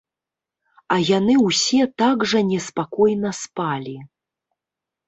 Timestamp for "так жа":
2.03-2.39